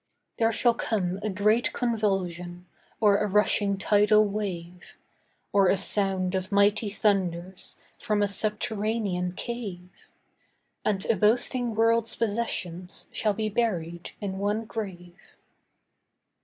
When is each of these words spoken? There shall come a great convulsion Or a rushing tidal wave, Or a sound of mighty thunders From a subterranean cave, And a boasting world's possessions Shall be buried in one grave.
There 0.39 0.51
shall 0.51 0.73
come 0.73 1.19
a 1.21 1.29
great 1.29 1.73
convulsion 1.73 2.65
Or 2.99 3.19
a 3.19 3.27
rushing 3.27 3.77
tidal 3.77 4.25
wave, 4.25 4.97
Or 5.53 5.67
a 5.69 5.77
sound 5.77 6.33
of 6.33 6.51
mighty 6.51 6.89
thunders 6.89 7.77
From 7.99 8.23
a 8.23 8.27
subterranean 8.27 9.33
cave, 9.33 9.89
And 10.83 11.05
a 11.05 11.15
boasting 11.15 11.75
world's 11.75 12.15
possessions 12.15 13.09
Shall 13.11 13.33
be 13.35 13.47
buried 13.49 14.13
in 14.19 14.39
one 14.39 14.65
grave. 14.65 15.35